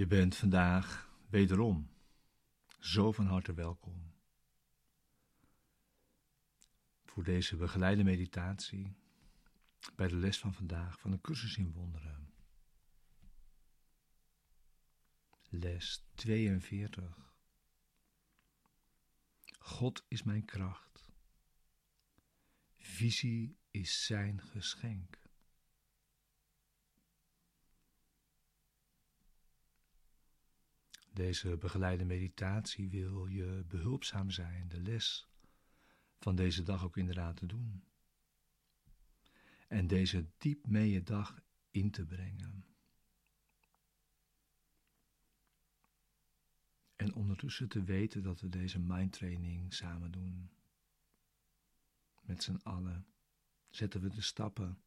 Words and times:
Je 0.00 0.06
bent 0.06 0.36
vandaag 0.36 1.10
wederom 1.28 1.90
zo 2.78 3.12
van 3.12 3.26
harte 3.26 3.54
welkom 3.54 4.12
voor 7.04 7.24
deze 7.24 7.56
begeleide 7.56 8.04
meditatie 8.04 8.96
bij 9.94 10.08
de 10.08 10.16
les 10.16 10.38
van 10.38 10.54
vandaag 10.54 11.00
van 11.00 11.10
de 11.10 11.20
cursus 11.20 11.56
in 11.56 11.72
wonderen. 11.72 12.32
Les 15.48 16.04
42. 16.14 17.34
God 19.58 20.04
is 20.08 20.22
mijn 20.22 20.44
kracht. 20.44 21.10
Visie 22.76 23.56
is 23.70 24.04
zijn 24.04 24.40
geschenk. 24.40 25.18
Deze 31.20 31.56
begeleide 31.56 32.04
meditatie 32.04 32.88
wil 32.88 33.26
je 33.26 33.64
behulpzaam 33.68 34.30
zijn 34.30 34.68
de 34.68 34.80
les 34.80 35.28
van 36.18 36.36
deze 36.36 36.62
dag 36.62 36.84
ook 36.84 36.96
inderdaad 36.96 37.36
te 37.36 37.46
doen. 37.46 37.84
En 39.68 39.86
deze 39.86 40.26
diep 40.38 40.66
mee 40.66 40.90
je 40.90 41.02
dag 41.02 41.40
in 41.70 41.90
te 41.90 42.06
brengen. 42.06 42.64
En 46.96 47.14
ondertussen 47.14 47.68
te 47.68 47.82
weten 47.82 48.22
dat 48.22 48.40
we 48.40 48.48
deze 48.48 48.78
mindtraining 48.78 49.74
samen 49.74 50.10
doen. 50.10 50.50
Met 52.20 52.42
z'n 52.42 52.60
allen 52.62 53.06
zetten 53.70 54.00
we 54.00 54.08
de 54.08 54.22
stappen. 54.22 54.82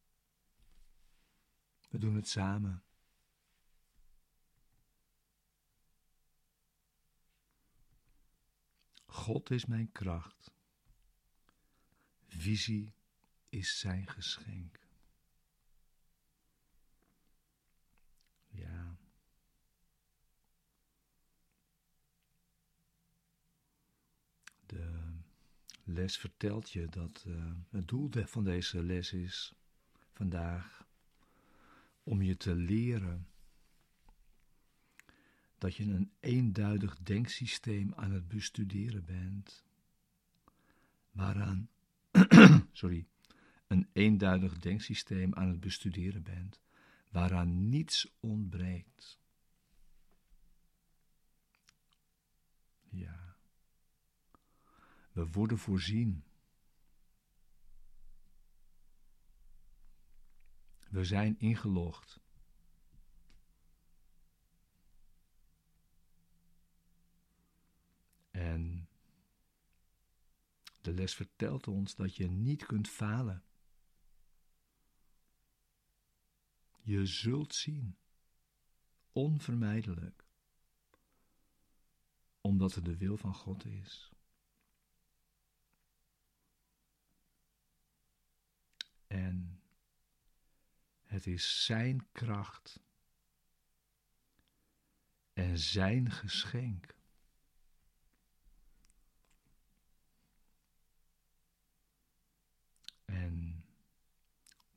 We 1.89 1.97
doen 1.97 2.15
het 2.15 2.27
samen. 2.27 2.83
God 9.13 9.51
is 9.51 9.65
mijn 9.65 9.91
kracht. 9.91 10.51
Visie 12.27 12.93
is 13.49 13.79
zijn 13.79 14.07
geschenk. 14.07 14.79
Ja. 18.49 18.97
De 24.65 25.17
les 25.83 26.17
vertelt 26.17 26.71
je 26.71 26.87
dat 26.87 27.23
uh, 27.27 27.53
het 27.69 27.87
doel 27.87 28.09
van 28.11 28.43
deze 28.43 28.83
les 28.83 29.13
is 29.13 29.53
vandaag 30.11 30.87
om 32.03 32.21
je 32.21 32.37
te 32.37 32.55
leren 32.55 33.27
dat 35.63 35.75
je 35.75 35.83
een 35.83 36.11
eenduidig 36.19 36.97
denksysteem 36.97 37.93
aan 37.93 38.11
het 38.11 38.27
bestuderen 38.27 39.05
bent, 39.05 39.63
waaraan, 41.11 41.69
sorry, 42.71 43.05
een 43.67 43.87
eenduidig 43.93 44.59
denksysteem 44.59 45.33
aan 45.33 45.47
het 45.47 45.59
bestuderen 45.59 46.23
bent, 46.23 46.59
waaraan 47.09 47.69
niets 47.69 48.15
ontbreekt. 48.19 49.19
Ja, 52.89 53.35
we 55.11 55.27
worden 55.27 55.57
voorzien. 55.57 56.23
We 60.89 61.05
zijn 61.05 61.39
ingelogd. 61.39 62.21
En 68.33 68.87
de 70.83 70.93
les 70.93 71.15
vertelt 71.15 71.67
ons 71.67 71.95
dat 71.95 72.15
je 72.15 72.27
niet 72.27 72.65
kunt 72.65 72.89
falen. 72.89 73.43
Je 76.81 77.05
zult 77.05 77.55
zien, 77.55 77.97
onvermijdelijk, 79.11 80.25
omdat 82.41 82.73
het 82.73 82.85
de 82.85 82.97
wil 82.97 83.17
van 83.17 83.33
God 83.33 83.65
is. 83.65 84.11
En 89.07 89.61
het 91.03 91.27
is 91.27 91.65
Zijn 91.65 92.07
kracht 92.11 92.79
en 95.33 95.57
Zijn 95.57 96.11
geschenk 96.11 96.92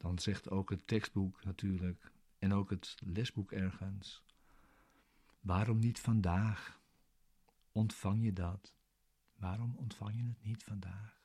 dan 0.07 0.19
zegt 0.19 0.51
ook 0.51 0.71
het 0.71 0.87
tekstboek 0.87 1.45
natuurlijk 1.45 2.13
en 2.39 2.53
ook 2.53 2.71
het 2.71 2.97
lesboek 3.05 3.53
ergens. 3.53 4.23
Waarom 5.41 5.79
niet 5.79 6.01
vandaag? 6.01 6.81
Ontvang 7.73 8.25
je 8.25 8.33
dat? 8.33 8.75
Waarom 9.37 9.77
ontvang 9.77 10.17
je 10.17 10.23
het 10.23 10.43
niet 10.43 10.63
vandaag? 10.63 11.23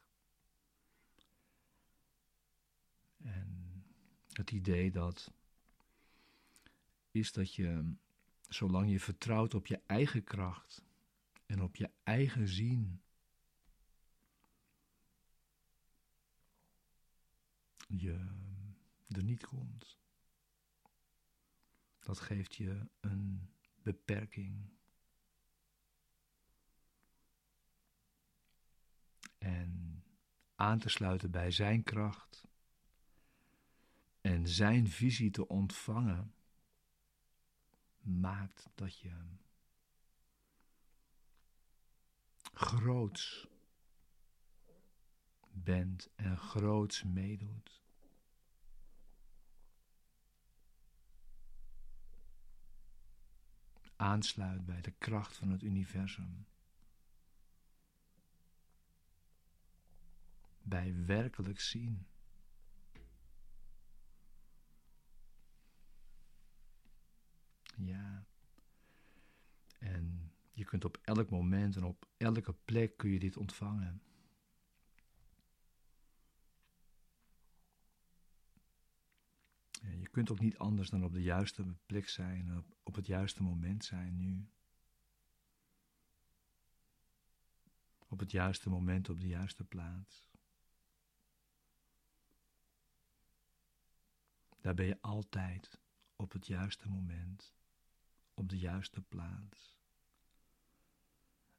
En 3.18 3.84
het 4.32 4.52
idee 4.52 4.92
dat 4.92 5.32
is 7.12 7.32
dat 7.32 7.56
je, 7.56 7.96
zolang 8.50 8.92
je 8.92 9.00
vertrouwt 9.00 9.54
op 9.54 9.68
je 9.68 9.82
eigen 9.86 10.24
kracht 10.24 10.86
en 11.46 11.62
op 11.62 11.76
je 11.76 11.90
eigen 12.04 12.48
zien, 12.48 13.02
je 17.88 18.41
er 19.12 19.24
niet 19.24 19.46
komt. 19.46 19.98
Dat 22.00 22.20
geeft 22.20 22.56
je 22.56 22.88
een 23.00 23.54
beperking. 23.84 24.70
En 29.38 30.04
aan 30.56 30.80
te 30.80 30.90
sluiten 30.90 31.32
bij 31.32 31.52
Zijn 31.52 31.84
kracht 31.84 32.48
en 34.22 34.48
Zijn 34.48 34.90
visie 34.90 35.32
te 35.32 35.48
ontvangen, 35.48 36.34
maakt 38.00 38.70
dat 38.76 38.98
je 38.98 39.16
groots 42.54 43.48
bent 45.52 46.10
en 46.16 46.38
groots 46.38 47.04
meedoet. 47.04 47.82
Aansluit 54.02 54.66
bij 54.66 54.82
de 54.82 54.92
kracht 54.92 55.38
van 55.38 55.50
het 55.50 55.62
universum. 55.62 56.46
Bij 60.62 61.06
werkelijk 61.06 61.60
zien. 61.60 62.06
Ja. 67.76 68.26
En 69.80 70.32
je 70.52 70.64
kunt 70.64 70.86
op 70.86 70.98
elk 71.04 71.30
moment 71.30 71.76
en 71.76 71.84
op 71.84 72.08
elke 72.18 72.54
plek 72.54 72.98
kun 72.98 73.10
je 73.10 73.20
dit 73.20 73.38
ontvangen. 73.38 74.02
Je 79.82 80.01
kunt 80.12 80.32
ook 80.32 80.40
niet 80.40 80.58
anders 80.58 80.90
dan 80.90 81.04
op 81.04 81.14
de 81.14 81.22
juiste 81.22 81.76
plek 81.86 82.10
zijn, 82.10 82.58
op, 82.58 82.76
op 82.84 82.96
het 82.96 83.08
juiste 83.08 83.44
moment 83.44 83.86
zijn 83.86 84.18
nu. 84.18 84.50
Op 88.08 88.20
het 88.20 88.32
juiste 88.32 88.70
moment, 88.70 89.10
op 89.10 89.20
de 89.20 89.28
juiste 89.28 89.64
plaats. 89.64 90.30
Daar 94.62 94.74
ben 94.74 94.86
je 94.86 95.02
altijd 95.02 95.80
op 96.16 96.32
het 96.32 96.48
juiste 96.48 96.90
moment, 96.90 97.54
op 98.34 98.50
de 98.50 98.58
juiste 98.58 99.02
plaats. 99.02 99.80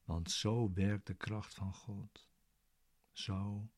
Want 0.04 0.30
zo 0.30 0.72
werkt 0.72 1.06
de 1.06 1.14
kracht 1.14 1.54
van 1.54 1.74
God. 1.74 2.28
Zo 3.12 3.70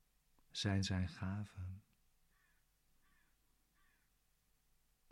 zijn 0.51 0.85
zijn 0.85 1.09
gaven. 1.09 1.83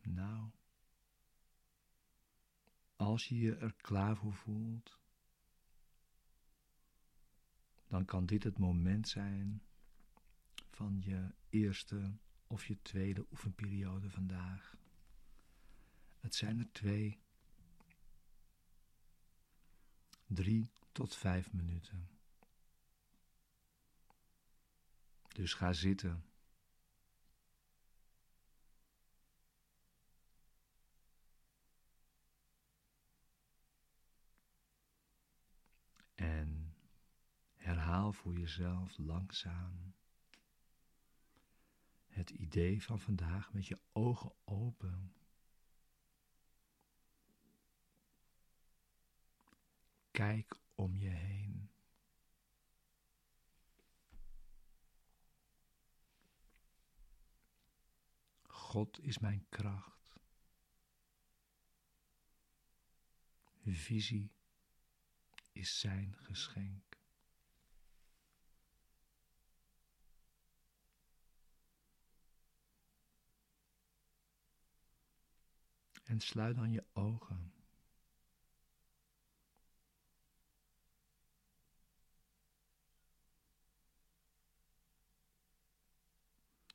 Nou, 0.03 0.51
als 2.97 3.29
je 3.29 3.39
je 3.39 3.57
er 3.57 3.75
klaar 3.75 4.17
voor 4.17 4.35
voelt, 4.35 5.01
dan 7.87 8.05
kan 8.05 8.27
dit 8.27 8.43
het 8.43 8.59
moment 8.59 9.09
zijn 9.09 9.63
van 10.71 11.01
je 11.01 11.35
eerste 11.49 12.17
of 12.47 12.67
je 12.67 12.83
tweede 12.83 13.27
oefenperiode 13.31 14.11
vandaag. 14.11 14.77
Het 16.19 16.35
zijn 16.35 16.59
er 16.59 16.73
twee. 16.73 17.21
drie 20.35 20.71
tot 20.93 21.17
vijf 21.17 21.53
minuten. 21.53 22.09
Dus 25.29 25.55
ga 25.55 25.73
zitten. 25.73 26.25
En 36.15 36.75
herhaal 37.55 38.13
voor 38.13 38.35
jezelf 38.39 38.99
langzaam 38.99 39.95
het 42.13 42.31
idee 42.31 42.83
van 42.83 43.01
vandaag 43.01 43.53
met 43.53 43.67
je 43.67 43.79
ogen 43.93 44.33
open. 44.45 45.15
Kijk 50.11 50.61
om 50.75 50.97
je 50.97 51.09
heen. 51.09 51.71
God 58.43 59.01
is 59.01 59.19
mijn 59.19 59.47
kracht. 59.49 60.21
Visie 63.65 64.33
is 65.53 65.81
zijn 65.81 66.17
geschenk. 66.17 67.01
En 76.05 76.21
sluit 76.21 76.57
dan 76.57 76.73
je 76.73 76.85
ogen. 76.93 77.53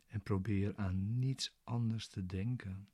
En 0.08 0.22
probeer 0.22 0.76
aan 0.76 1.20
niets 1.20 1.52
anders 1.64 2.08
te 2.08 2.26
denken 2.26 2.90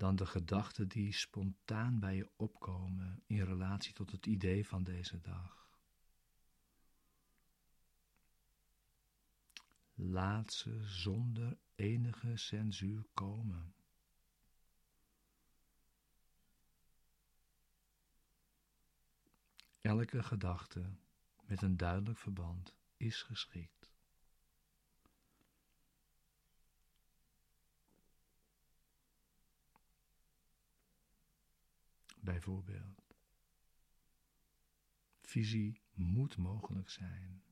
dan 0.00 0.16
de 0.16 0.26
gedachten 0.26 0.88
die 0.88 1.12
spontaan 1.12 1.98
bij 1.98 2.16
je 2.16 2.30
opkomen 2.36 3.22
in 3.26 3.44
relatie 3.44 3.92
tot 3.92 4.10
het 4.10 4.26
idee 4.26 4.66
van 4.66 4.82
deze 4.82 5.20
dag. 5.20 5.70
Laat 9.94 10.52
ze 10.52 10.82
zonder 10.84 11.58
enige 11.74 12.36
censuur 12.36 13.04
komen. 13.14 13.74
Elke 19.80 20.22
gedachte 20.22 20.96
met 21.44 21.62
een 21.62 21.76
duidelijk 21.76 22.18
verband 22.18 22.74
is 22.96 23.22
geschikt. 23.22 23.89
Bijvoorbeeld. 32.20 33.14
Visie 35.20 35.80
moet 35.92 36.36
mogelijk 36.36 36.90
zijn. 36.90 37.42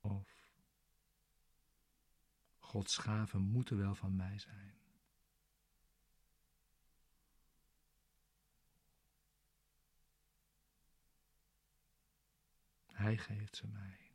Of 0.00 0.50
Gods 2.58 2.96
gaven 2.96 3.40
moeten 3.40 3.76
wel 3.76 3.94
van 3.94 4.16
mij 4.16 4.38
zijn. 4.38 4.74
Hij 12.86 13.18
geeft 13.18 13.56
ze 13.56 13.66
mij. 13.66 14.11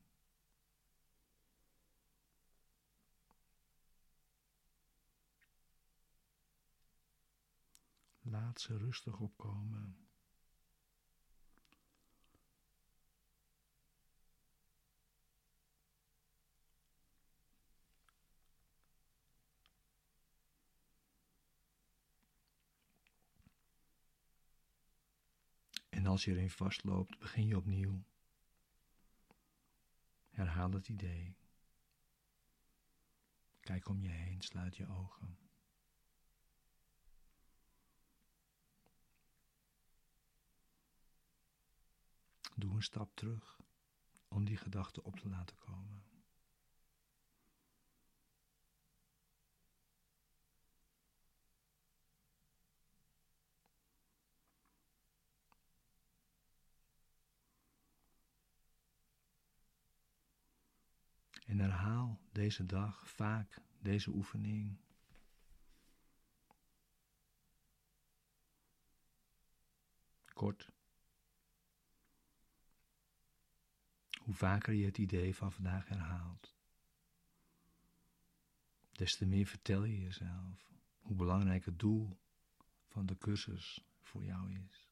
Laat 8.38 8.62
ze 8.62 8.78
rustig 8.78 9.20
opkomen. 9.20 9.98
En 25.90 26.06
als 26.06 26.24
je 26.24 26.32
erin 26.32 26.50
vastloopt, 26.50 27.20
begin 27.20 27.48
je 27.48 27.58
opnieuw. 27.58 28.04
Herhaal 30.30 30.72
het 30.72 30.90
idee. 30.90 31.36
Kijk 33.60 33.88
om 33.88 34.02
je 34.02 34.10
heen, 34.10 34.42
sluit 34.42 34.76
je 34.76 34.88
ogen. 34.88 35.47
Doe 42.60 42.76
een 42.76 42.84
stap 42.84 43.16
terug 43.16 43.60
om 44.28 44.46
die 44.46 44.58
gedachte 44.58 45.04
op 45.04 45.20
te 45.20 45.30
laten 45.30 45.58
komen. 45.58 46.04
En 61.46 61.60
herhaal 61.60 62.20
deze 62.32 62.66
dag 62.66 63.10
vaak 63.10 63.62
deze 63.80 64.10
oefening. 64.10 64.78
Kort 70.34 70.77
Hoe 74.28 74.36
vaker 74.36 74.74
je 74.74 74.86
het 74.86 74.98
idee 74.98 75.36
van 75.36 75.52
vandaag 75.52 75.88
herhaalt, 75.88 76.56
des 78.92 79.16
te 79.16 79.26
meer 79.26 79.46
vertel 79.46 79.84
je 79.84 80.00
jezelf 80.00 80.72
hoe 81.00 81.16
belangrijk 81.16 81.66
het 81.66 81.80
doel 81.80 82.18
van 82.88 83.06
de 83.06 83.18
cursus 83.18 83.86
voor 84.02 84.24
jou 84.24 84.54
is. 84.54 84.87